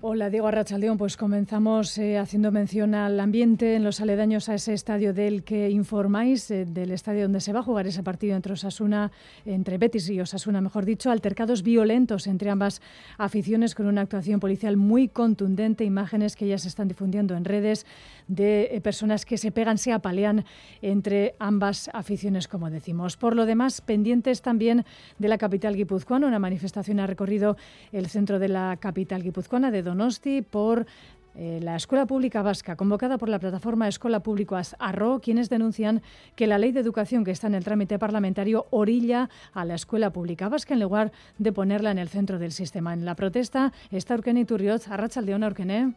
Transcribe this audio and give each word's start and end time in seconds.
Hola, 0.00 0.30
Diego 0.30 0.46
Arrachaldeón. 0.46 0.96
Pues 0.96 1.16
comenzamos 1.16 1.98
eh, 1.98 2.18
haciendo 2.18 2.52
mención 2.52 2.94
al 2.94 3.18
ambiente 3.18 3.74
en 3.74 3.82
los 3.82 4.00
aledaños 4.00 4.48
a 4.48 4.54
ese 4.54 4.72
estadio 4.72 5.12
del 5.12 5.42
que 5.42 5.70
informáis, 5.70 6.48
eh, 6.52 6.66
del 6.66 6.92
estadio 6.92 7.22
donde 7.22 7.40
se 7.40 7.52
va 7.52 7.58
a 7.58 7.62
jugar 7.64 7.88
ese 7.88 8.04
partido 8.04 8.36
entre 8.36 8.52
Osasuna, 8.52 9.10
entre 9.44 9.76
Betis 9.76 10.08
y 10.08 10.20
Osasuna, 10.20 10.60
mejor 10.60 10.84
dicho, 10.84 11.10
altercados 11.10 11.64
violentos 11.64 12.28
entre 12.28 12.48
ambas 12.48 12.80
aficiones 13.16 13.74
con 13.74 13.86
una 13.86 14.02
actuación 14.02 14.38
policial 14.38 14.76
muy 14.76 15.08
contundente, 15.08 15.82
imágenes 15.82 16.36
que 16.36 16.46
ya 16.46 16.58
se 16.58 16.68
están 16.68 16.86
difundiendo 16.86 17.34
en 17.34 17.44
redes 17.44 17.84
de 18.28 18.68
eh, 18.70 18.80
personas 18.80 19.26
que 19.26 19.36
se 19.36 19.50
pegan, 19.50 19.78
se 19.78 19.90
apalean 19.90 20.44
entre 20.80 21.34
ambas 21.40 21.90
aficiones, 21.92 22.46
como 22.46 22.70
decimos. 22.70 23.16
Por 23.16 23.34
lo 23.34 23.46
demás, 23.46 23.80
pendientes 23.80 24.42
también 24.42 24.84
de 25.18 25.26
la 25.26 25.38
capital 25.38 25.74
guipuzcoana, 25.74 26.28
una 26.28 26.38
manifestación 26.38 27.00
ha 27.00 27.08
recorrido 27.08 27.56
el 27.90 28.06
centro 28.06 28.38
de 28.38 28.46
la 28.46 28.76
capital 28.78 29.24
guipuzcoana 29.24 29.72
de 29.72 29.87
Donosti 29.88 30.42
por 30.42 30.86
eh, 31.34 31.60
la 31.62 31.76
Escuela 31.76 32.04
Pública 32.04 32.42
Vasca, 32.42 32.74
convocada 32.74 33.16
por 33.16 33.28
la 33.28 33.38
plataforma 33.38 33.86
Escuela 33.86 34.20
Públicas 34.20 34.74
Arro, 34.80 35.20
quienes 35.20 35.48
denuncian 35.48 36.02
que 36.34 36.46
la 36.46 36.58
ley 36.58 36.72
de 36.72 36.80
educación 36.80 37.24
que 37.24 37.30
está 37.30 37.46
en 37.46 37.54
el 37.54 37.64
trámite 37.64 37.98
parlamentario 37.98 38.66
orilla 38.70 39.28
a 39.52 39.64
la 39.64 39.74
Escuela 39.74 40.10
Pública 40.10 40.48
Vasca 40.48 40.74
en 40.74 40.80
lugar 40.80 41.12
de 41.38 41.52
ponerla 41.52 41.92
en 41.92 41.98
el 41.98 42.08
centro 42.08 42.38
del 42.38 42.50
sistema. 42.50 42.92
En 42.92 43.04
la 43.04 43.14
protesta 43.14 43.72
está 43.90 44.14
Urkeni 44.14 44.44
Turriot, 44.44 44.88
Arrachaldeón 44.88 45.44
Urkene. 45.44 45.94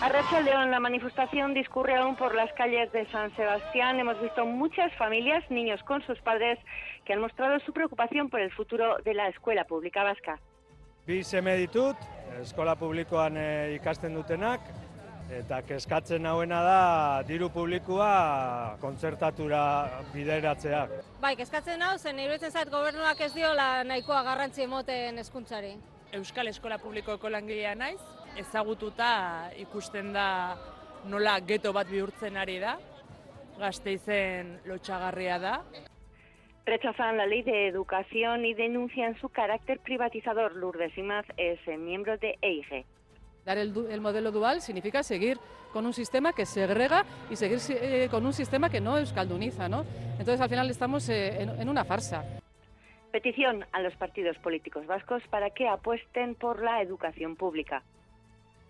A 0.00 0.40
León, 0.42 0.70
la 0.70 0.78
manifestación 0.80 1.54
discurre 1.54 1.96
aún 1.96 2.14
por 2.14 2.34
las 2.34 2.52
calles 2.52 2.92
de 2.92 3.06
San 3.10 3.34
Sebastián. 3.34 3.98
Hemos 3.98 4.20
visto 4.20 4.46
muchas 4.46 4.94
familias, 4.94 5.42
niños 5.50 5.82
con 5.82 6.02
sus 6.06 6.18
padres, 6.20 6.58
que 7.04 7.14
han 7.14 7.20
mostrado 7.20 7.58
su 7.60 7.72
preocupación 7.72 8.28
por 8.28 8.40
el 8.40 8.52
futuro 8.52 8.98
de 9.04 9.14
la 9.14 9.28
escuela 9.28 9.64
pública 9.64 10.04
vasca. 10.04 10.38
Bi 11.08 11.22
seme 11.24 11.54
ditut, 11.56 11.96
eskola 12.42 12.74
publikoan 12.76 13.36
e, 13.40 13.48
ikasten 13.78 14.12
dutenak, 14.12 14.66
eta 15.32 15.62
kezkatzen 15.64 16.26
hauena 16.28 16.58
da 16.64 16.80
diru 17.28 17.48
publikoa 17.52 18.76
kontzertatura 18.82 19.62
bideratzeak. 20.12 20.92
Bai, 21.22 21.32
kezkatzen 21.40 21.84
hau, 21.84 21.94
zen 21.96 22.20
iruditzen 22.20 22.52
zait 22.52 22.68
gobernuak 22.72 23.24
ez 23.24 23.32
diola 23.32 23.84
nahikoa 23.88 24.20
garrantzi 24.28 24.66
emoten 24.66 25.24
eskuntzari. 25.24 25.74
Euskal 26.18 26.52
Eskola 26.52 26.76
Publikoeko 26.80 27.32
langilea 27.32 27.74
naiz, 27.76 28.00
ezagututa 28.40 29.10
ikusten 29.64 30.12
da 30.12 30.28
nola 31.08 31.38
geto 31.40 31.72
bat 31.72 31.88
bihurtzen 31.88 32.36
ari 32.36 32.60
da, 32.60 32.76
gazteizen 33.58 34.58
lotxagarria 34.68 35.40
da, 35.40 35.60
Rechazan 36.68 37.16
la 37.16 37.24
ley 37.24 37.40
de 37.40 37.66
educación 37.66 38.44
y 38.44 38.52
denuncian 38.52 39.18
su 39.20 39.30
carácter 39.30 39.78
privatizador. 39.78 40.54
Lourdes 40.54 40.96
Imaz 40.98 41.24
es 41.38 41.58
miembro 41.78 42.18
de 42.18 42.36
EIGE. 42.42 42.84
Dar 43.46 43.56
el, 43.56 43.72
modelo 44.02 44.30
dual 44.32 44.60
significa 44.60 45.02
seguir 45.02 45.38
con 45.72 45.86
un 45.86 45.94
sistema 45.94 46.34
que 46.34 46.44
segrega 46.44 47.06
y 47.30 47.36
seguir 47.36 47.58
eh, 47.70 48.08
con 48.10 48.26
un 48.26 48.34
sistema 48.34 48.68
que 48.68 48.82
no 48.82 48.98
euskalduniza, 48.98 49.66
¿no? 49.70 49.86
Entonces 50.18 50.42
al 50.42 50.50
final 50.50 50.68
estamos 50.68 51.08
eh, 51.08 51.40
en 51.40 51.68
una 51.70 51.86
farsa. 51.86 52.22
Petición 53.12 53.64
a 53.72 53.80
los 53.80 53.96
partidos 53.96 54.36
políticos 54.36 54.86
vascos 54.86 55.22
para 55.30 55.48
que 55.48 55.66
apuesten 55.66 56.34
por 56.34 56.62
la 56.62 56.82
educación 56.82 57.36
pública 57.36 57.82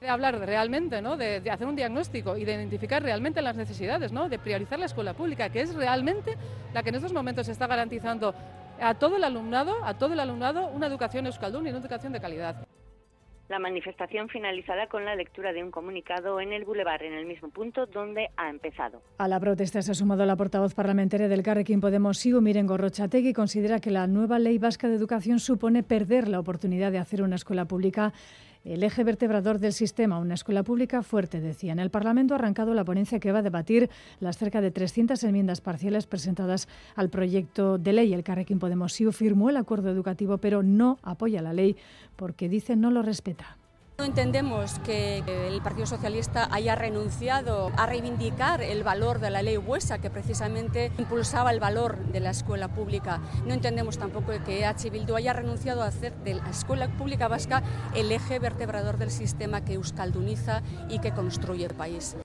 de 0.01 0.09
hablar 0.09 0.39
realmente, 0.39 1.03
¿no? 1.03 1.17
De, 1.17 1.43
hacer 1.51 1.67
un 1.67 1.77
diagnóstico 1.77 2.37
y 2.37 2.45
de 2.45 2.55
identificar 2.55 3.03
realmente 3.03 3.43
las 3.43 3.57
necesidades, 3.57 4.13
¿no? 4.13 4.29
de 4.29 4.39
priorizar 4.39 4.79
la 4.79 4.87
escuela 4.87 5.15
pública, 5.15 5.51
que 5.51 5.61
es 5.61 5.75
realmente 5.75 6.37
la 6.73 6.83
que 6.83 6.91
en 6.91 6.97
estos 6.97 7.13
momentos 7.13 7.49
está 7.49 7.67
garantizando 7.67 8.35
a 8.81 8.95
todo 8.95 9.17
el 9.17 9.25
alumnado, 9.25 9.85
a 9.85 9.95
todo 9.99 10.13
el 10.13 10.21
alumnado, 10.21 10.69
una 10.69 10.87
educación 10.87 11.27
euskaldun 11.27 11.67
y 11.67 11.71
una 11.71 11.79
educación 11.79 12.13
de 12.13 12.21
calidad. 12.21 12.67
La 13.49 13.59
manifestación 13.59 14.29
finalizará 14.29 14.89
con 14.89 15.07
la 15.07 15.17
lectura 15.17 15.55
de 15.55 15.65
un 15.65 15.71
comunicado 15.71 16.39
en 16.39 16.53
el 16.53 16.67
Boulevard, 16.67 17.03
en 17.03 17.15
el 17.15 17.25
mismo 17.25 17.49
punto 17.49 17.87
donde 17.87 18.29
ha 18.37 18.51
empezado. 18.51 19.01
A 19.17 19.27
la 19.27 19.41
protesta 19.41 19.81
se 19.81 19.91
ha 19.91 19.95
sumado 19.95 20.27
la 20.27 20.37
portavoz 20.37 20.75
parlamentaria 20.75 21.29
del 21.29 21.43
Carrequín 21.43 21.81
Podemos, 21.81 22.19
Siu 22.19 22.43
Miren 22.43 22.67
Gorrochategui, 22.67 23.33
considera 23.33 23.81
que 23.81 23.91
la 23.91 24.07
nueva 24.07 24.39
ley 24.39 24.59
vasca 24.59 24.87
de 24.87 24.97
educación 24.97 25.41
supone 25.41 25.83
perder 25.83 26.29
la 26.29 26.41
oportunidad 26.41 26.93
de 26.93 26.99
hacer 26.99 27.23
una 27.23 27.37
escuela 27.37 27.65
pública 27.65 28.13
el 28.65 28.83
eje 28.83 29.05
vertebrador 29.05 29.59
del 29.59 29.73
sistema, 29.73 30.19
una 30.19 30.35
escuela 30.35 30.63
pública 30.63 31.03
fuerte, 31.03 31.41
decía. 31.41 31.73
En 31.73 31.79
el 31.79 31.91
Parlamento 31.91 32.35
ha 32.35 32.39
arrancado 32.39 32.75
la 32.75 32.85
ponencia 32.85 33.21
que 33.21 33.33
va 33.33 33.39
a 33.39 33.43
debatir 33.43 33.89
las 34.21 34.39
cerca 34.39 34.61
de 34.61 34.71
300 34.71 35.23
enmiendas 35.25 35.61
parciales 35.61 36.07
presentadas 36.07 36.69
al 36.95 37.11
proyecto 37.11 37.79
de 37.79 37.93
ley. 37.93 38.13
El 38.13 38.25
Carrequín 38.25 38.59
Podemos 38.59 38.99
firmó 39.13 39.51
el 39.51 39.57
acuerdo 39.57 39.91
educativo, 39.91 40.39
pero 40.39 40.63
no 40.63 40.99
apoya 41.03 41.43
la 41.43 41.53
ley 41.53 41.77
porque 42.17 42.49
dice 42.49 42.77
no 42.77 42.91
lo 42.91 43.03
respeta. 43.03 43.57
No 44.01 44.05
entendemos 44.05 44.79
que 44.85 45.25
el 45.49 45.61
Partido 45.61 45.85
Socialista 45.85 46.47
haya 46.53 46.77
renunciado 46.77 47.73
a 47.77 47.85
reivindicar 47.85 48.63
el 48.63 48.85
valor 48.85 49.19
de 49.19 49.31
la 49.31 49.43
ley 49.43 49.57
Huesa, 49.57 49.99
que 49.99 50.09
precisamente 50.09 50.93
impulsaba 50.99 51.51
el 51.51 51.59
valor 51.59 51.99
de 52.13 52.21
la 52.21 52.31
escuela 52.31 52.69
pública. 52.69 53.21
No 53.45 53.55
entendemos 53.55 53.99
tampoco 53.99 54.31
que 54.47 54.61
EH 54.61 54.91
Bildu 54.93 55.17
haya 55.17 55.33
renunciado 55.33 55.83
a 55.83 55.89
hacer 55.89 56.15
de 56.19 56.35
la 56.35 56.49
escuela 56.49 56.87
pública 56.97 57.27
vasca 57.27 57.65
el 57.97 58.13
eje 58.13 58.39
vertebrador 58.39 58.99
del 58.99 59.11
sistema 59.11 59.65
que 59.65 59.75
euskalduniza 59.75 60.63
y 60.89 61.01
que 61.01 61.11
construye 61.11 61.65
el 61.65 61.75
país. 61.75 62.17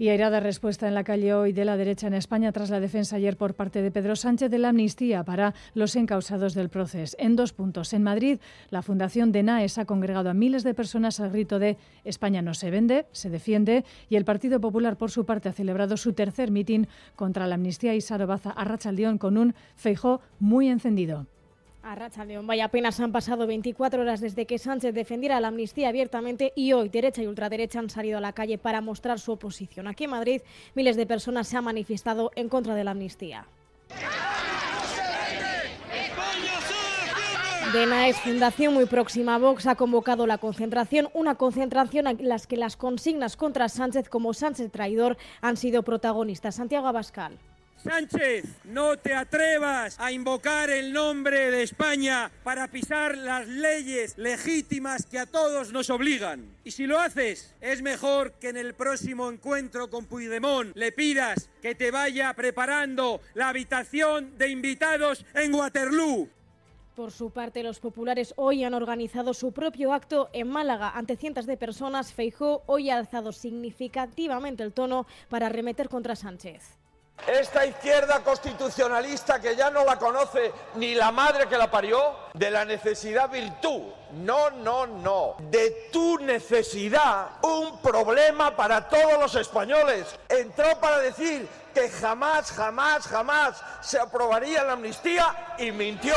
Y 0.00 0.10
airada 0.10 0.38
respuesta 0.38 0.86
en 0.86 0.94
la 0.94 1.02
calle 1.02 1.34
hoy 1.34 1.52
de 1.52 1.64
la 1.64 1.76
derecha 1.76 2.06
en 2.06 2.14
España 2.14 2.52
tras 2.52 2.70
la 2.70 2.78
defensa 2.78 3.16
ayer 3.16 3.36
por 3.36 3.54
parte 3.54 3.82
de 3.82 3.90
Pedro 3.90 4.14
Sánchez 4.14 4.48
de 4.48 4.58
la 4.58 4.68
amnistía 4.68 5.24
para 5.24 5.54
los 5.74 5.96
encausados 5.96 6.54
del 6.54 6.68
proceso. 6.68 7.16
En 7.18 7.34
dos 7.34 7.52
puntos. 7.52 7.92
En 7.92 8.04
Madrid, 8.04 8.38
la 8.70 8.82
Fundación 8.82 9.32
de 9.32 9.42
NAES 9.42 9.76
ha 9.78 9.86
congregado 9.86 10.30
a 10.30 10.34
miles 10.34 10.62
de 10.62 10.72
personas 10.72 11.18
al 11.18 11.30
grito 11.30 11.58
de 11.58 11.78
España 12.04 12.42
no 12.42 12.54
se 12.54 12.70
vende, 12.70 13.06
se 13.10 13.28
defiende. 13.28 13.84
Y 14.08 14.14
el 14.14 14.24
Partido 14.24 14.60
Popular, 14.60 14.96
por 14.96 15.10
su 15.10 15.26
parte, 15.26 15.48
ha 15.48 15.52
celebrado 15.52 15.96
su 15.96 16.12
tercer 16.12 16.52
mitin 16.52 16.86
contra 17.16 17.48
la 17.48 17.56
amnistía 17.56 17.96
y 17.96 18.00
Sarobaza 18.00 18.50
a 18.50 18.64
Rachaldeón 18.64 19.18
con 19.18 19.36
un 19.36 19.56
feijó 19.74 20.20
muy 20.38 20.68
encendido. 20.68 21.26
A 21.82 22.24
León, 22.24 22.46
vaya, 22.46 22.66
apenas 22.66 23.00
han 23.00 23.12
pasado 23.12 23.46
24 23.46 24.02
horas 24.02 24.20
desde 24.20 24.46
que 24.46 24.58
Sánchez 24.58 24.94
defendiera 24.94 25.40
la 25.40 25.48
amnistía 25.48 25.88
abiertamente 25.88 26.52
y 26.54 26.72
hoy 26.72 26.88
derecha 26.88 27.22
y 27.22 27.26
ultraderecha 27.26 27.78
han 27.78 27.88
salido 27.88 28.18
a 28.18 28.20
la 28.20 28.32
calle 28.32 28.58
para 28.58 28.80
mostrar 28.80 29.18
su 29.20 29.32
oposición. 29.32 29.86
Aquí 29.86 30.04
en 30.04 30.10
Madrid, 30.10 30.42
miles 30.74 30.96
de 30.96 31.06
personas 31.06 31.48
se 31.48 31.56
han 31.56 31.64
manifestado 31.64 32.30
en 32.34 32.48
contra 32.48 32.74
de 32.74 32.84
la 32.84 32.90
amnistía. 32.90 33.46
De 37.72 38.14
Fundación 38.14 38.74
muy 38.74 38.86
próxima 38.86 39.34
a 39.34 39.38
Vox 39.38 39.66
ha 39.66 39.74
convocado 39.74 40.26
la 40.26 40.38
concentración, 40.38 41.08
una 41.12 41.34
concentración 41.34 42.06
en 42.06 42.28
la 42.28 42.38
que 42.38 42.56
las 42.56 42.76
consignas 42.76 43.36
contra 43.36 43.68
Sánchez 43.68 44.08
como 44.08 44.32
Sánchez 44.34 44.72
traidor 44.72 45.16
han 45.42 45.56
sido 45.56 45.82
protagonistas. 45.82 46.54
Santiago 46.54 46.86
Abascal. 46.86 47.38
Sánchez, 47.88 48.44
no 48.64 48.98
te 48.98 49.14
atrevas 49.14 49.98
a 49.98 50.12
invocar 50.12 50.68
el 50.68 50.92
nombre 50.92 51.50
de 51.50 51.62
España 51.62 52.30
para 52.44 52.68
pisar 52.68 53.16
las 53.16 53.48
leyes 53.48 54.18
legítimas 54.18 55.06
que 55.06 55.18
a 55.18 55.24
todos 55.24 55.72
nos 55.72 55.88
obligan. 55.88 56.54
Y 56.64 56.72
si 56.72 56.86
lo 56.86 57.00
haces, 57.00 57.54
es 57.62 57.80
mejor 57.80 58.32
que 58.32 58.50
en 58.50 58.58
el 58.58 58.74
próximo 58.74 59.30
encuentro 59.30 59.88
con 59.88 60.04
Puigdemont 60.04 60.76
le 60.76 60.92
pidas 60.92 61.48
que 61.62 61.74
te 61.74 61.90
vaya 61.90 62.34
preparando 62.34 63.22
la 63.32 63.48
habitación 63.48 64.36
de 64.36 64.50
invitados 64.50 65.24
en 65.32 65.54
Waterloo. 65.54 66.28
Por 66.94 67.10
su 67.10 67.30
parte, 67.30 67.62
los 67.62 67.80
populares 67.80 68.34
hoy 68.36 68.64
han 68.64 68.74
organizado 68.74 69.32
su 69.32 69.52
propio 69.52 69.94
acto 69.94 70.28
en 70.34 70.48
Málaga 70.48 70.90
ante 70.90 71.16
cientos 71.16 71.46
de 71.46 71.56
personas. 71.56 72.12
Feijó 72.12 72.64
hoy 72.66 72.90
ha 72.90 72.98
alzado 72.98 73.32
significativamente 73.32 74.62
el 74.62 74.74
tono 74.74 75.06
para 75.30 75.46
arremeter 75.46 75.88
contra 75.88 76.16
Sánchez. 76.16 76.77
Esta 77.26 77.66
izquierda 77.66 78.20
constitucionalista 78.20 79.40
que 79.40 79.54
ya 79.54 79.70
no 79.70 79.84
la 79.84 79.98
conoce 79.98 80.52
ni 80.76 80.94
la 80.94 81.10
madre 81.10 81.46
que 81.46 81.58
la 81.58 81.70
parió, 81.70 82.14
de 82.32 82.50
la 82.50 82.64
necesidad 82.64 83.28
virtud. 83.28 83.92
No, 84.12 84.50
no, 84.50 84.86
no. 84.86 85.36
De 85.38 85.88
tu 85.92 86.18
necesidad, 86.18 87.26
un 87.42 87.80
problema 87.82 88.56
para 88.56 88.88
todos 88.88 89.20
los 89.20 89.34
españoles. 89.34 90.06
Entró 90.28 90.80
para 90.80 90.98
decir 91.00 91.46
que 91.74 91.90
jamás, 91.90 92.50
jamás, 92.52 93.06
jamás 93.06 93.62
se 93.82 93.98
aprobaría 93.98 94.64
la 94.64 94.72
amnistía 94.72 95.54
y 95.58 95.70
mintió 95.70 96.14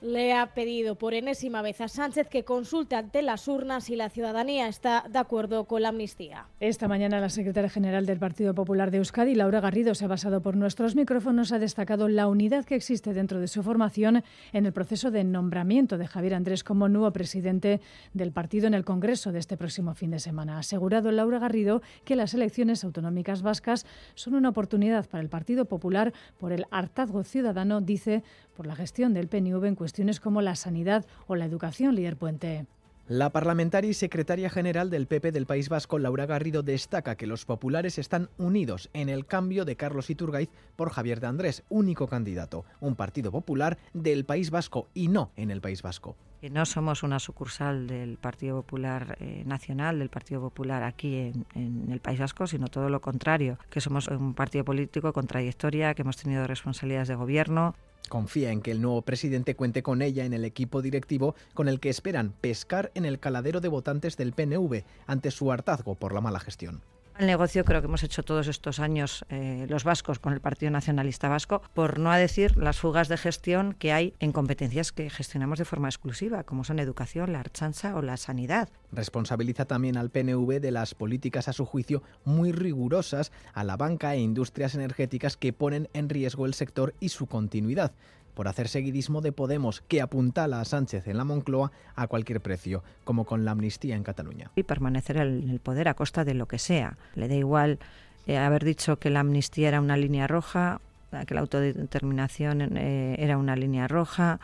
le 0.00 0.32
ha 0.32 0.54
pedido 0.54 0.94
por 0.96 1.14
enésima 1.14 1.62
vez 1.62 1.80
a 1.80 1.88
Sánchez 1.88 2.28
que 2.28 2.44
consulte 2.44 2.96
ante 2.96 3.22
las 3.22 3.48
urnas 3.48 3.84
si 3.84 3.96
la 3.96 4.08
ciudadanía 4.08 4.68
está 4.68 5.04
de 5.08 5.18
acuerdo 5.18 5.64
con 5.64 5.82
la 5.82 5.90
amnistía. 5.90 6.46
Esta 6.58 6.88
mañana 6.88 7.20
la 7.20 7.28
secretaria 7.28 7.70
general 7.70 8.06
del 8.06 8.18
Partido 8.18 8.54
Popular 8.54 8.90
de 8.90 8.98
Euskadi, 8.98 9.34
Laura 9.34 9.60
Garrido, 9.60 9.94
se 9.94 10.04
ha 10.04 10.08
basado 10.08 10.40
por 10.40 10.56
nuestros 10.56 10.96
micrófonos, 10.96 11.52
ha 11.52 11.58
destacado 11.58 12.08
la 12.08 12.28
unidad 12.28 12.64
que 12.64 12.74
existe 12.74 13.12
dentro 13.12 13.40
de 13.40 13.48
su 13.48 13.62
formación 13.62 14.22
en 14.52 14.66
el 14.66 14.72
proceso 14.72 15.10
de 15.10 15.24
nombramiento 15.24 15.98
de 15.98 16.06
Javier 16.06 16.34
Andrés 16.34 16.64
como 16.64 16.88
nuevo 16.88 17.10
presidente 17.12 17.80
del 18.14 18.32
partido 18.32 18.66
en 18.66 18.74
el 18.74 18.84
Congreso 18.84 19.32
de 19.32 19.38
este 19.38 19.56
próximo 19.56 19.94
fin 19.94 20.10
de 20.10 20.18
semana. 20.18 20.56
Ha 20.56 20.60
asegurado 20.60 21.12
Laura 21.12 21.38
Garrido 21.38 21.82
que 22.04 22.16
las 22.16 22.34
elecciones 22.34 22.84
autonómicas 22.84 23.42
vascas 23.42 23.86
son 24.14 24.34
una 24.34 24.48
oportunidad 24.48 25.08
para 25.08 25.22
el 25.22 25.28
Partido 25.28 25.66
Popular 25.66 26.12
por 26.38 26.52
el 26.52 26.66
hartazgo 26.70 27.22
ciudadano, 27.24 27.80
dice, 27.80 28.22
por 28.60 28.66
la 28.66 28.76
gestión 28.76 29.14
del 29.14 29.28
PNV 29.28 29.64
en 29.64 29.74
cuestiones 29.74 30.20
como 30.20 30.42
la 30.42 30.54
sanidad 30.54 31.06
o 31.26 31.34
la 31.34 31.46
educación, 31.46 31.94
líder 31.94 32.18
Puente. 32.18 32.66
La 33.08 33.30
parlamentaria 33.30 33.88
y 33.88 33.94
secretaria 33.94 34.50
general 34.50 34.90
del 34.90 35.06
PP 35.06 35.32
del 35.32 35.46
País 35.46 35.70
Vasco, 35.70 35.98
Laura 35.98 36.26
Garrido, 36.26 36.62
destaca 36.62 37.16
que 37.16 37.26
los 37.26 37.46
populares 37.46 37.96
están 37.96 38.28
unidos 38.36 38.90
en 38.92 39.08
el 39.08 39.24
cambio 39.24 39.64
de 39.64 39.76
Carlos 39.76 40.10
Iturgaiz 40.10 40.50
por 40.76 40.90
Javier 40.90 41.20
de 41.20 41.28
Andrés, 41.28 41.62
único 41.70 42.06
candidato, 42.06 42.66
un 42.80 42.96
partido 42.96 43.32
popular 43.32 43.78
del 43.94 44.26
País 44.26 44.50
Vasco 44.50 44.88
y 44.92 45.08
no 45.08 45.30
en 45.36 45.50
el 45.50 45.62
País 45.62 45.80
Vasco. 45.80 46.14
No 46.50 46.66
somos 46.66 47.02
una 47.02 47.18
sucursal 47.18 47.86
del 47.86 48.18
Partido 48.18 48.56
Popular 48.56 49.16
eh, 49.20 49.42
Nacional, 49.46 50.00
del 50.00 50.10
Partido 50.10 50.42
Popular 50.42 50.82
aquí 50.82 51.16
en, 51.16 51.46
en, 51.54 51.90
el 51.90 52.00
País 52.00 52.20
Vasco, 52.20 52.46
sino 52.46 52.68
todo 52.68 52.90
lo 52.90 53.00
contrario, 53.00 53.58
que 53.70 53.80
somos 53.80 54.08
un 54.08 54.34
partido 54.34 54.66
político 54.66 55.14
con 55.14 55.26
trayectoria, 55.26 55.94
que 55.94 56.02
hemos 56.02 56.18
tenido 56.18 56.46
responsabilidades 56.46 57.08
de 57.08 57.14
gobierno, 57.14 57.74
Confía 58.08 58.50
en 58.50 58.60
que 58.60 58.70
el 58.70 58.82
nuevo 58.82 59.02
presidente 59.02 59.54
cuente 59.54 59.82
con 59.82 60.02
ella 60.02 60.24
en 60.24 60.32
el 60.32 60.44
equipo 60.44 60.82
directivo 60.82 61.34
con 61.54 61.68
el 61.68 61.80
que 61.80 61.90
esperan 61.90 62.32
pescar 62.40 62.90
en 62.94 63.04
el 63.04 63.20
caladero 63.20 63.60
de 63.60 63.68
votantes 63.68 64.16
del 64.16 64.32
PNV 64.32 64.82
ante 65.06 65.30
su 65.30 65.52
hartazgo 65.52 65.94
por 65.94 66.12
la 66.12 66.20
mala 66.20 66.40
gestión. 66.40 66.82
El 67.20 67.26
negocio 67.26 67.66
creo 67.66 67.82
que 67.82 67.86
hemos 67.86 68.02
hecho 68.02 68.22
todos 68.22 68.48
estos 68.48 68.80
años 68.80 69.26
eh, 69.28 69.66
los 69.68 69.84
vascos 69.84 70.18
con 70.18 70.32
el 70.32 70.40
Partido 70.40 70.70
Nacionalista 70.70 71.28
Vasco, 71.28 71.60
por 71.74 71.98
no 71.98 72.10
decir 72.14 72.56
las 72.56 72.78
fugas 72.78 73.08
de 73.08 73.18
gestión 73.18 73.74
que 73.74 73.92
hay 73.92 74.14
en 74.20 74.32
competencias 74.32 74.90
que 74.90 75.10
gestionamos 75.10 75.58
de 75.58 75.66
forma 75.66 75.88
exclusiva, 75.88 76.44
como 76.44 76.64
son 76.64 76.78
educación, 76.78 77.34
la 77.34 77.40
archancha 77.40 77.94
o 77.94 78.00
la 78.00 78.16
sanidad. 78.16 78.70
Responsabiliza 78.90 79.66
también 79.66 79.98
al 79.98 80.08
PNV 80.08 80.60
de 80.60 80.70
las 80.70 80.94
políticas 80.94 81.46
a 81.46 81.52
su 81.52 81.66
juicio 81.66 82.02
muy 82.24 82.52
rigurosas 82.52 83.32
a 83.52 83.64
la 83.64 83.76
banca 83.76 84.14
e 84.14 84.20
industrias 84.20 84.74
energéticas 84.74 85.36
que 85.36 85.52
ponen 85.52 85.90
en 85.92 86.08
riesgo 86.08 86.46
el 86.46 86.54
sector 86.54 86.94
y 87.00 87.10
su 87.10 87.26
continuidad 87.26 87.92
por 88.34 88.48
hacer 88.48 88.68
seguidismo 88.68 89.20
de 89.20 89.32
Podemos, 89.32 89.80
que 89.80 90.00
apuntala 90.00 90.60
a 90.60 90.64
Sánchez 90.64 91.06
en 91.08 91.16
la 91.16 91.24
Moncloa 91.24 91.72
a 91.94 92.06
cualquier 92.06 92.40
precio, 92.40 92.82
como 93.04 93.24
con 93.24 93.44
la 93.44 93.52
amnistía 93.52 93.96
en 93.96 94.02
Cataluña. 94.02 94.50
Y 94.56 94.62
permanecer 94.62 95.16
en 95.16 95.50
el 95.50 95.60
poder 95.60 95.88
a 95.88 95.94
costa 95.94 96.24
de 96.24 96.34
lo 96.34 96.46
que 96.46 96.58
sea. 96.58 96.96
Le 97.14 97.28
da 97.28 97.34
igual 97.34 97.78
eh, 98.26 98.38
haber 98.38 98.64
dicho 98.64 98.98
que 98.98 99.10
la 99.10 99.20
amnistía 99.20 99.68
era 99.68 99.80
una 99.80 99.96
línea 99.96 100.26
roja, 100.26 100.80
que 101.26 101.34
la 101.34 101.40
autodeterminación 101.40 102.76
eh, 102.76 103.16
era 103.18 103.36
una 103.36 103.56
línea 103.56 103.88
roja, 103.88 104.38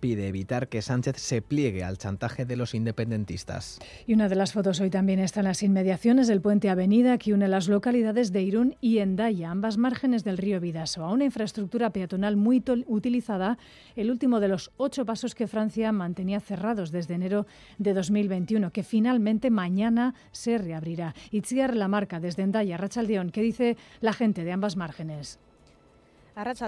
pide 0.00 0.28
evitar 0.28 0.68
que 0.68 0.82
Sánchez 0.82 1.16
se 1.16 1.42
pliegue 1.42 1.84
al 1.84 1.98
chantaje 1.98 2.44
de 2.44 2.56
los 2.56 2.74
independentistas. 2.74 3.78
Y 4.06 4.14
una 4.14 4.28
de 4.28 4.36
las 4.36 4.52
fotos 4.52 4.80
hoy 4.80 4.90
también 4.90 5.20
está 5.20 5.40
en 5.40 5.44
las 5.44 5.62
inmediaciones 5.62 6.28
del 6.28 6.40
puente 6.40 6.70
Avenida 6.70 7.18
que 7.18 7.34
une 7.34 7.48
las 7.48 7.68
localidades 7.68 8.32
de 8.32 8.42
Irún 8.42 8.76
y 8.80 8.98
Endaya, 8.98 9.50
ambas 9.50 9.78
márgenes 9.78 10.24
del 10.24 10.38
río 10.38 10.60
Vidaso, 10.60 11.04
a 11.04 11.12
una 11.12 11.24
infraestructura 11.24 11.90
peatonal 11.90 12.36
muy 12.36 12.62
utilizada, 12.86 13.58
el 13.96 14.10
último 14.10 14.40
de 14.40 14.48
los 14.48 14.70
ocho 14.76 15.04
pasos 15.04 15.34
que 15.34 15.46
Francia 15.46 15.92
mantenía 15.92 16.40
cerrados 16.40 16.90
desde 16.90 17.14
enero 17.14 17.46
de 17.78 17.94
2021, 17.94 18.72
que 18.72 18.82
finalmente 18.82 19.50
mañana 19.50 20.14
se 20.32 20.58
reabrirá. 20.58 21.14
Itziar 21.30 21.76
la 21.76 21.88
marca 21.88 22.20
desde 22.20 22.42
Endaya, 22.42 22.76
Rachaldeón, 22.76 23.30
¿qué 23.30 23.42
dice 23.42 23.76
la 24.00 24.12
gente 24.12 24.44
de 24.44 24.52
ambas 24.52 24.76
márgenes? 24.76 25.38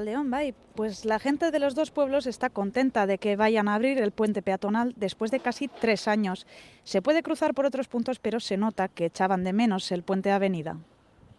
León, 0.02 0.30
bye. 0.30 0.52
Pues 0.74 1.04
la 1.04 1.20
gente 1.20 1.52
de 1.52 1.60
los 1.60 1.76
dos 1.76 1.92
pueblos 1.92 2.26
está 2.26 2.50
contenta 2.50 3.06
de 3.06 3.18
que 3.18 3.36
vayan 3.36 3.68
a 3.68 3.76
abrir 3.76 3.98
el 3.98 4.10
puente 4.10 4.42
peatonal 4.42 4.94
después 4.96 5.30
de 5.30 5.38
casi 5.38 5.68
tres 5.68 6.08
años. 6.08 6.46
Se 6.82 7.02
puede 7.02 7.22
cruzar 7.22 7.54
por 7.54 7.66
otros 7.66 7.86
puntos, 7.86 8.18
pero 8.18 8.40
se 8.40 8.56
nota 8.56 8.88
que 8.88 9.06
echaban 9.06 9.44
de 9.44 9.52
menos 9.52 9.92
el 9.92 10.02
puente 10.02 10.28
de 10.28 10.34
avenida. 10.34 10.76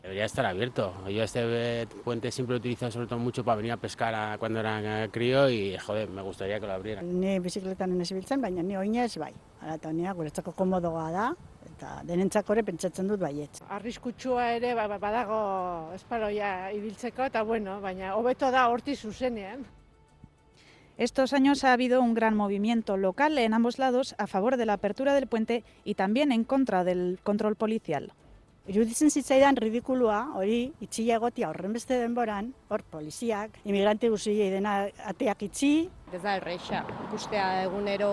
Debería 0.02 0.26
estar 0.26 0.46
abierto. 0.46 0.94
Yo 1.10 1.24
este 1.24 1.88
puente 2.04 2.32
siempre 2.32 2.54
lo 2.54 2.58
he 2.58 2.60
utilizado 2.60 2.92
sobre 2.92 3.08
todo 3.08 3.20
mucho 3.20 3.44
para 3.44 3.58
venir 3.58 3.74
a 3.74 3.78
pescar 3.78 4.16
a 4.16 4.38
cuando 4.38 4.60
era 4.62 5.08
crío 5.10 5.50
y, 5.50 5.78
joder, 5.78 6.10
me 6.10 6.22
gustaría 6.22 6.60
que 6.60 6.66
lo 6.66 6.74
abrieran. 6.74 7.20
Ni 7.20 7.38
bizikletan 7.40 8.00
ez 8.02 8.10
ibiltzen, 8.12 8.42
baina 8.42 8.64
ni 8.64 8.78
oinez 8.78 9.18
bai. 9.18 9.34
Ara 9.62 9.76
eta 9.76 9.92
guretzako 9.92 10.54
komodoa 10.54 11.12
da, 11.12 11.36
eta 11.82 12.04
denentzako 12.06 12.54
ere 12.54 12.64
pentsatzen 12.68 13.10
dut 13.10 13.20
baiet. 13.20 13.62
Arriskutsua 13.74 14.52
ere 14.54 14.76
ba, 14.78 14.86
ba, 14.88 15.00
badago 15.02 15.42
esparoia 15.98 16.72
ibiltzeko 16.78 17.26
eta 17.26 17.42
bueno, 17.42 17.80
baina 17.82 18.16
hobeto 18.16 18.52
da 18.54 18.68
horti 18.70 18.96
zuzenean. 18.96 19.66
Estos 20.98 21.34
años 21.34 21.64
ha 21.64 21.74
habido 21.74 22.02
un 22.02 22.14
gran 22.14 22.36
movimiento 22.36 22.96
local 22.98 23.38
en 23.40 23.56
ambos 23.56 23.80
lados 23.80 24.14
a 24.20 24.28
favor 24.28 24.58
de 24.58 24.68
la 24.68 24.74
apertura 24.74 25.16
del 25.16 25.26
puente 25.26 25.64
y 25.84 25.96
también 25.96 26.32
en 26.32 26.44
contra 26.44 26.84
del 26.84 27.18
control 27.24 27.56
policial. 27.56 28.14
Iruditzen 28.70 29.10
zitzaidan 29.10 29.58
ridikulua, 29.58 30.36
hori 30.38 30.68
itxia 30.86 31.16
egotia 31.18 31.50
horren 31.50 31.74
beste 31.74 31.98
denboran, 31.98 32.52
hor 32.70 32.84
poliziak, 32.86 33.58
imigrante 33.66 34.12
guztiei 34.14 34.52
dena 34.54 34.84
ateak 35.10 35.48
itxi. 35.50 35.90
Ez 36.12 36.20
da 36.20 36.34
erreixa, 36.36 36.82
ikustea 37.06 37.44
egunero 37.64 38.10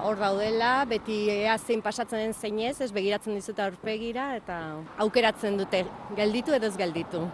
hor 0.00 0.16
daudela, 0.16 0.70
beti 0.88 1.18
ea 1.28 1.58
zein 1.58 1.82
pasatzen 1.84 2.22
den 2.22 2.32
zeinez, 2.32 2.78
ez 2.80 2.88
begiratzen 2.96 3.36
dizuta 3.36 3.66
aurpegira 3.68 4.30
eta 4.38 4.60
aukeratzen 5.04 5.60
dute, 5.60 5.82
gelditu 6.16 6.56
edo 6.56 6.72
ez 6.72 6.78
gelditu. 6.80 7.26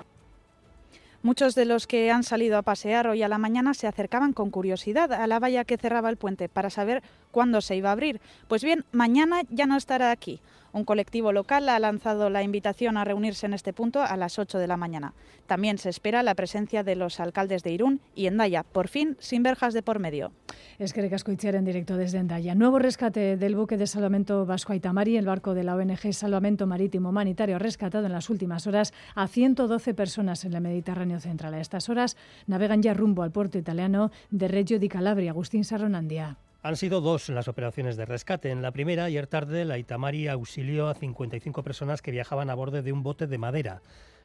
Muchos 1.23 1.55
de 1.55 1.67
los 1.67 1.87
que 1.87 2.11
han 2.11 2.23
salido 2.23 2.57
a 2.57 2.63
pasear 2.63 3.07
hoy 3.07 3.23
a 3.23 3.29
la 3.29 3.37
mañana 3.37 3.75
se 3.75 3.87
acercaban 3.87 4.33
con 4.33 4.49
curiosidad 4.49 5.13
a 5.13 5.27
la 5.27 5.39
valla 5.39 5.67
que 5.67 5.77
cerraba 5.77 6.09
el 6.09 6.17
puente 6.17 6.49
para 6.49 6.71
saber 6.71 7.03
cuándo 7.31 7.61
se 7.61 7.77
iba 7.77 7.91
a 7.91 7.93
abrir. 7.93 8.23
Pues 8.49 8.65
bien, 8.65 8.87
mañana 8.91 9.43
ya 9.51 9.67
no 9.67 9.77
estará 9.77 10.13
aquí. 10.13 10.41
Un 10.73 10.87
colectivo 10.87 11.31
local 11.33 11.69
ha 11.69 11.79
lanzado 11.79 12.31
la 12.31 12.43
invitación 12.43 12.97
a 12.97 13.05
reunirse 13.05 13.45
en 13.45 13.53
este 13.53 13.75
punto 13.75 14.01
a 14.01 14.17
las 14.17 14.39
8 14.39 14.59
de 14.59 14.67
la 14.67 14.79
mañana. 14.79 15.13
También 15.47 15.77
se 15.77 15.91
espera 15.91 16.23
la 16.23 16.35
presencia 16.35 16.85
de 16.85 16.97
los 16.97 17.21
alcaldes 17.21 17.63
de 17.65 17.73
Irún 17.73 18.01
y 18.15 18.27
Endaya, 18.27 18.63
por 18.63 18.89
fin 18.89 19.19
sin 19.21 19.43
verjas 19.43 19.75
de 19.75 19.83
por 19.83 19.99
medio. 19.99 20.33
Es 20.79 20.93
que 20.93 21.03
Recascoicher 21.03 21.55
en 21.55 21.65
directo 21.65 21.97
desde 21.97 22.19
Endaya. 22.19 22.55
Nuevo 22.55 22.79
rescate 22.79 23.37
del 23.37 23.57
buque 23.57 23.77
de 23.77 23.87
salvamento 23.87 24.47
Vasco 24.47 24.73
Aitamari, 24.73 25.17
el 25.17 25.27
barco 25.27 25.55
de 25.55 25.65
la 25.65 25.75
ONG 25.75 26.13
Salvamento 26.13 26.67
Marítimo 26.67 27.11
Humanitario, 27.11 27.59
rescatado 27.59 28.07
en 28.07 28.13
las 28.13 28.31
últimas 28.31 28.67
horas 28.67 28.93
a 29.15 29.27
112 29.27 29.95
personas 29.95 30.45
en 30.45 30.55
el 30.55 30.61
Mediterráneo 30.61 31.21
Central. 31.21 31.55
A 31.55 31.61
estas 31.61 31.89
horas 31.89 32.17
navegan 32.47 32.83
ya 32.83 32.95
rumbo 32.95 33.23
al 33.23 33.31
puerto 33.31 33.59
italiano 33.59 34.11
de 34.31 34.49
Reggio 34.49 34.79
di 34.79 34.89
Calabria. 34.89 35.31
Agustín 35.31 35.65
Sarronandia. 35.65 36.37
Han 36.63 36.77
sido 36.77 37.01
dos 37.01 37.31
las 37.31 37.49
operaciones 37.49 37.97
de 37.97 38.05
rescate. 38.05 38.51
En 38.51 38.61
la 38.61 38.71
primera, 38.71 39.05
ayer 39.05 39.27
tarde, 39.27 39.65
la 39.65 39.79
Itamari 39.79 40.29
auxilió 40.29 40.89
a 40.89 40.95
55 40.95 41.63
personas 41.63 42.03
que 42.03 42.11
viajaban 42.11 42.51
a 42.51 42.55
bordo 42.55 42.83
de 42.83 42.93
un 42.93 43.03
bote 43.03 43.27
de 43.27 43.39
madera. 43.39 43.81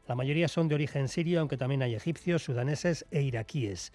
La 0.08 0.16
mayoría 0.16 0.50
son 0.50 0.68
de 0.68 0.76
origen 0.76 1.08
sirio, 1.08 1.40
aunque 1.40 1.58
también 1.58 1.82
hay 1.82 1.96
egipcios, 1.96 2.44
sudaneses 2.44 3.06
e 3.10 3.22
iraquíes. 3.22 3.94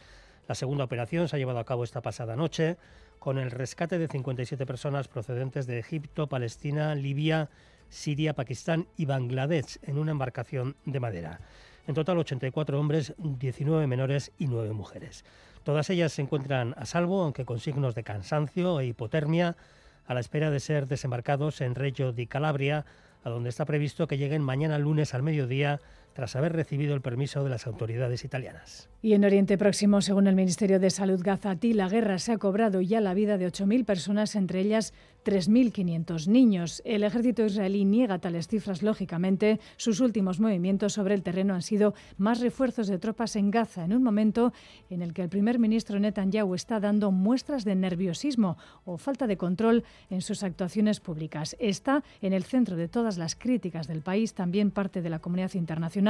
La 0.50 0.56
segunda 0.56 0.82
operación 0.82 1.28
se 1.28 1.36
ha 1.36 1.38
llevado 1.38 1.60
a 1.60 1.64
cabo 1.64 1.84
esta 1.84 2.02
pasada 2.02 2.34
noche 2.34 2.76
con 3.20 3.38
el 3.38 3.52
rescate 3.52 4.00
de 4.00 4.08
57 4.08 4.66
personas 4.66 5.06
procedentes 5.06 5.68
de 5.68 5.78
Egipto, 5.78 6.28
Palestina, 6.28 6.96
Libia, 6.96 7.50
Siria, 7.88 8.34
Pakistán 8.34 8.88
y 8.96 9.04
Bangladesh 9.04 9.78
en 9.82 9.96
una 9.96 10.10
embarcación 10.10 10.74
de 10.86 10.98
madera. 10.98 11.40
En 11.86 11.94
total 11.94 12.18
84 12.18 12.80
hombres, 12.80 13.14
19 13.18 13.86
menores 13.86 14.32
y 14.38 14.48
9 14.48 14.72
mujeres. 14.72 15.24
Todas 15.62 15.88
ellas 15.88 16.10
se 16.14 16.22
encuentran 16.22 16.74
a 16.76 16.84
salvo, 16.84 17.22
aunque 17.22 17.44
con 17.44 17.60
signos 17.60 17.94
de 17.94 18.02
cansancio 18.02 18.80
e 18.80 18.86
hipotermia, 18.86 19.56
a 20.04 20.14
la 20.14 20.18
espera 20.18 20.50
de 20.50 20.58
ser 20.58 20.88
desembarcados 20.88 21.60
en 21.60 21.76
Reggio 21.76 22.10
di 22.10 22.26
Calabria, 22.26 22.84
a 23.22 23.30
donde 23.30 23.50
está 23.50 23.66
previsto 23.66 24.08
que 24.08 24.18
lleguen 24.18 24.42
mañana 24.42 24.80
lunes 24.80 25.14
al 25.14 25.22
mediodía 25.22 25.80
tras 26.20 26.36
haber 26.36 26.52
recibido 26.52 26.94
el 26.94 27.00
permiso 27.00 27.42
de 27.42 27.48
las 27.48 27.66
autoridades 27.66 28.26
italianas. 28.26 28.90
Y 29.00 29.14
en 29.14 29.24
Oriente 29.24 29.56
Próximo, 29.56 30.02
según 30.02 30.26
el 30.26 30.34
Ministerio 30.34 30.78
de 30.78 30.90
Salud 30.90 31.18
Gazatí, 31.24 31.72
la 31.72 31.88
guerra 31.88 32.18
se 32.18 32.32
ha 32.32 32.36
cobrado 32.36 32.82
ya 32.82 33.00
la 33.00 33.14
vida 33.14 33.38
de 33.38 33.46
8.000 33.50 33.86
personas, 33.86 34.36
entre 34.36 34.60
ellas 34.60 34.92
3.500 35.24 36.26
niños. 36.28 36.82
El 36.84 37.04
ejército 37.04 37.46
israelí 37.46 37.86
niega 37.86 38.18
tales 38.18 38.48
cifras, 38.48 38.82
lógicamente. 38.82 39.60
Sus 39.78 40.00
últimos 40.00 40.40
movimientos 40.40 40.92
sobre 40.92 41.14
el 41.14 41.22
terreno 41.22 41.54
han 41.54 41.62
sido 41.62 41.94
más 42.18 42.40
refuerzos 42.40 42.88
de 42.88 42.98
tropas 42.98 43.36
en 43.36 43.50
Gaza, 43.50 43.84
en 43.84 43.94
un 43.94 44.02
momento 44.02 44.52
en 44.90 45.00
el 45.00 45.14
que 45.14 45.22
el 45.22 45.30
primer 45.30 45.58
ministro 45.58 45.98
Netanyahu 45.98 46.54
está 46.54 46.80
dando 46.80 47.10
muestras 47.10 47.64
de 47.64 47.74
nerviosismo 47.76 48.58
o 48.84 48.98
falta 48.98 49.26
de 49.26 49.38
control 49.38 49.84
en 50.10 50.20
sus 50.20 50.42
actuaciones 50.42 51.00
públicas. 51.00 51.56
Está 51.58 52.02
en 52.20 52.34
el 52.34 52.44
centro 52.44 52.76
de 52.76 52.88
todas 52.88 53.16
las 53.16 53.36
críticas 53.36 53.88
del 53.88 54.02
país, 54.02 54.34
también 54.34 54.70
parte 54.70 55.00
de 55.00 55.08
la 55.08 55.20
comunidad 55.20 55.54
internacional. 55.54 56.09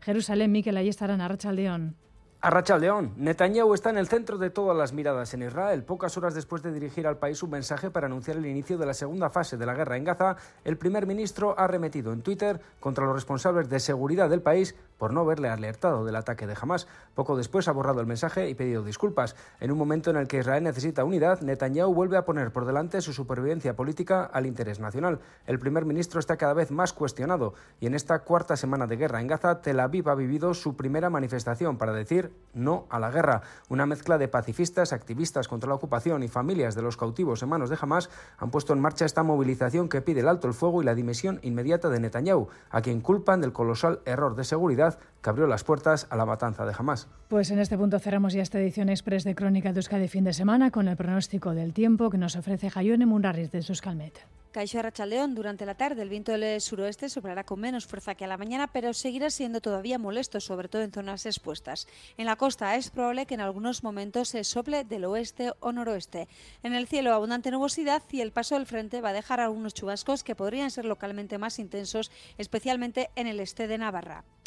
Jerusalén, 0.00 0.52
Miquel 0.52 0.76
Ayestarán, 0.76 1.20
Arrachaldeón. 1.20 1.96
A 2.40 2.78
León, 2.78 3.14
Netanyahu 3.16 3.74
está 3.74 3.90
en 3.90 3.98
el 3.98 4.06
centro 4.06 4.38
de 4.38 4.50
todas 4.50 4.76
las 4.76 4.92
miradas 4.92 5.34
en 5.34 5.42
Israel. 5.42 5.82
Pocas 5.82 6.16
horas 6.16 6.34
después 6.34 6.62
de 6.62 6.72
dirigir 6.72 7.04
al 7.08 7.18
país 7.18 7.42
un 7.42 7.50
mensaje 7.50 7.90
para 7.90 8.06
anunciar 8.06 8.36
el 8.36 8.46
inicio 8.46 8.78
de 8.78 8.86
la 8.86 8.94
segunda 8.94 9.28
fase 9.28 9.56
de 9.56 9.66
la 9.66 9.74
guerra 9.74 9.96
en 9.96 10.04
Gaza, 10.04 10.36
el 10.62 10.78
primer 10.78 11.04
ministro 11.04 11.58
ha 11.58 11.66
remetido 11.66 12.12
en 12.12 12.22
Twitter 12.22 12.60
contra 12.78 13.04
los 13.06 13.14
responsables 13.14 13.68
de 13.68 13.80
seguridad 13.80 14.30
del 14.30 14.40
país 14.40 14.76
por 14.98 15.12
no 15.12 15.20
haberle 15.20 15.48
alertado 15.48 16.04
del 16.04 16.16
ataque 16.16 16.46
de 16.46 16.56
Hamas. 16.60 16.86
Poco 17.14 17.36
después 17.36 17.68
ha 17.68 17.72
borrado 17.72 18.00
el 18.00 18.06
mensaje 18.06 18.48
y 18.48 18.54
pedido 18.54 18.82
disculpas. 18.82 19.36
En 19.60 19.70
un 19.70 19.78
momento 19.78 20.10
en 20.10 20.16
el 20.16 20.28
que 20.28 20.38
Israel 20.38 20.64
necesita 20.64 21.04
unidad, 21.04 21.40
Netanyahu 21.40 21.94
vuelve 21.94 22.16
a 22.16 22.24
poner 22.24 22.52
por 22.52 22.66
delante 22.66 23.00
su 23.00 23.12
supervivencia 23.12 23.76
política 23.76 24.24
al 24.24 24.46
interés 24.46 24.80
nacional. 24.80 25.20
El 25.46 25.58
primer 25.58 25.84
ministro 25.84 26.20
está 26.20 26.36
cada 26.36 26.54
vez 26.54 26.70
más 26.70 26.92
cuestionado 26.92 27.54
y 27.80 27.86
en 27.86 27.94
esta 27.94 28.18
cuarta 28.20 28.56
semana 28.56 28.86
de 28.86 28.96
guerra 28.96 29.20
en 29.20 29.28
Gaza, 29.28 29.62
Tel 29.62 29.80
Aviv 29.80 30.08
ha 30.08 30.14
vivido 30.14 30.54
su 30.54 30.76
primera 30.76 31.10
manifestación 31.10 31.78
para 31.78 31.92
decir 31.92 32.32
no 32.52 32.86
a 32.90 32.98
la 32.98 33.10
guerra. 33.10 33.42
Una 33.68 33.86
mezcla 33.86 34.18
de 34.18 34.28
pacifistas, 34.28 34.92
activistas 34.92 35.48
contra 35.48 35.68
la 35.68 35.76
ocupación 35.76 36.22
y 36.22 36.28
familias 36.28 36.74
de 36.74 36.82
los 36.82 36.96
cautivos 36.96 37.42
en 37.42 37.48
manos 37.48 37.70
de 37.70 37.78
Hamas 37.80 38.10
han 38.38 38.50
puesto 38.50 38.72
en 38.72 38.80
marcha 38.80 39.04
esta 39.04 39.22
movilización 39.22 39.88
que 39.88 40.02
pide 40.02 40.20
el 40.20 40.28
alto 40.28 40.48
el 40.48 40.54
fuego 40.54 40.82
y 40.82 40.84
la 40.84 40.94
dimisión 40.94 41.38
inmediata 41.42 41.88
de 41.88 42.00
Netanyahu, 42.00 42.48
a 42.70 42.82
quien 42.82 43.00
culpan 43.00 43.40
del 43.40 43.52
colosal 43.52 44.00
error 44.04 44.34
de 44.34 44.44
seguridad 44.44 44.87
que 44.96 45.28
abrió 45.28 45.46
las 45.46 45.64
puertas 45.64 46.06
a 46.08 46.16
la 46.16 46.24
matanza 46.24 46.64
de 46.64 46.74
Hamas. 46.78 47.08
Pues 47.28 47.50
en 47.50 47.58
este 47.58 47.76
punto 47.76 47.98
cerramos 47.98 48.32
ya 48.32 48.42
esta 48.42 48.58
edición 48.58 48.88
express 48.88 49.24
de 49.24 49.34
Crónica 49.34 49.72
de 49.72 49.80
Euskadi 49.80 50.08
fin 50.08 50.24
de 50.24 50.32
semana 50.32 50.70
con 50.70 50.88
el 50.88 50.96
pronóstico 50.96 51.52
del 51.52 51.74
tiempo 51.74 52.08
que 52.08 52.18
nos 52.18 52.36
ofrece 52.36 52.70
Jayone 52.70 53.04
Munarriz 53.04 53.50
de 53.50 53.62
Suscalmet. 53.62 54.24
Caixo 54.50 54.80
Rachaldeón, 54.80 55.34
durante 55.34 55.66
la 55.66 55.74
tarde 55.74 56.00
el 56.00 56.08
viento 56.08 56.32
del 56.32 56.60
suroeste 56.62 57.10
soplará 57.10 57.44
con 57.44 57.60
menos 57.60 57.86
fuerza 57.86 58.14
que 58.14 58.24
a 58.24 58.28
la 58.28 58.38
mañana, 58.38 58.66
pero 58.66 58.94
seguirá 58.94 59.28
siendo 59.28 59.60
todavía 59.60 59.98
molesto, 59.98 60.40
sobre 60.40 60.68
todo 60.68 60.82
en 60.82 60.90
zonas 60.90 61.26
expuestas. 61.26 61.86
En 62.16 62.24
la 62.24 62.36
costa 62.36 62.74
es 62.74 62.88
probable 62.88 63.26
que 63.26 63.34
en 63.34 63.42
algunos 63.42 63.84
momentos 63.84 64.30
se 64.30 64.44
sople 64.44 64.84
del 64.84 65.04
oeste 65.04 65.52
o 65.60 65.72
noroeste. 65.72 66.28
En 66.62 66.72
el 66.72 66.88
cielo 66.88 67.12
abundante 67.12 67.50
nubosidad 67.50 68.02
y 68.10 68.22
el 68.22 68.32
paso 68.32 68.54
del 68.54 68.66
frente 68.66 69.02
va 69.02 69.10
a 69.10 69.12
dejar 69.12 69.38
algunos 69.38 69.74
chubascos 69.74 70.24
que 70.24 70.34
podrían 70.34 70.70
ser 70.70 70.86
localmente 70.86 71.36
más 71.36 71.58
intensos, 71.58 72.10
especialmente 72.38 73.10
en 73.16 73.26
el 73.26 73.40
este 73.40 73.68
de 73.68 73.76
Navarra. 73.76 74.24